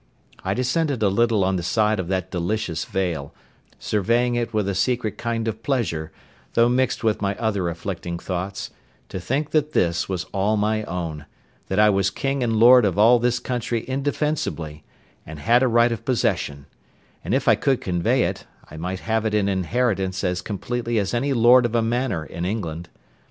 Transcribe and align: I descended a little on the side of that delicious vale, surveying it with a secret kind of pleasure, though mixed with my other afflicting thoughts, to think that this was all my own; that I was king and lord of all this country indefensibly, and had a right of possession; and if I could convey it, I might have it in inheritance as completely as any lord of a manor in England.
I 0.43 0.55
descended 0.55 1.03
a 1.03 1.09
little 1.09 1.43
on 1.43 1.57
the 1.57 1.61
side 1.61 1.99
of 1.99 2.07
that 2.07 2.31
delicious 2.31 2.85
vale, 2.85 3.35
surveying 3.77 4.33
it 4.33 4.51
with 4.51 4.67
a 4.67 4.73
secret 4.73 5.15
kind 5.15 5.47
of 5.47 5.61
pleasure, 5.61 6.11
though 6.53 6.67
mixed 6.67 7.03
with 7.03 7.21
my 7.21 7.35
other 7.35 7.69
afflicting 7.69 8.17
thoughts, 8.17 8.71
to 9.09 9.19
think 9.19 9.51
that 9.51 9.73
this 9.73 10.09
was 10.09 10.23
all 10.33 10.57
my 10.57 10.81
own; 10.85 11.27
that 11.67 11.77
I 11.77 11.91
was 11.91 12.09
king 12.09 12.41
and 12.41 12.55
lord 12.55 12.83
of 12.83 12.97
all 12.97 13.19
this 13.19 13.37
country 13.37 13.87
indefensibly, 13.87 14.83
and 15.23 15.37
had 15.37 15.61
a 15.61 15.67
right 15.67 15.91
of 15.91 16.03
possession; 16.03 16.65
and 17.23 17.35
if 17.35 17.47
I 17.47 17.53
could 17.53 17.79
convey 17.79 18.23
it, 18.23 18.47
I 18.71 18.77
might 18.77 19.01
have 19.01 19.23
it 19.23 19.35
in 19.35 19.47
inheritance 19.47 20.23
as 20.23 20.41
completely 20.41 20.97
as 20.97 21.13
any 21.13 21.31
lord 21.31 21.63
of 21.63 21.75
a 21.75 21.83
manor 21.83 22.25
in 22.25 22.43
England. 22.43 22.89